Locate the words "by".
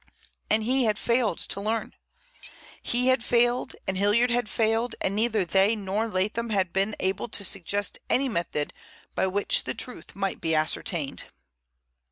9.13-9.27